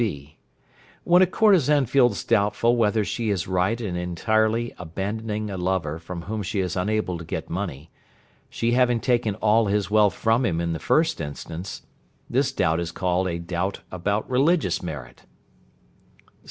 [0.01, 0.35] (b).
[1.03, 6.23] When a courtesan feels doubtful whether she is right in entirely abandoning a lover from
[6.23, 7.91] whom she is unable to get money,
[8.49, 11.83] she having taken all his wealth from him in the first instance,
[12.27, 15.23] this doubt is called a doubt about religious merit.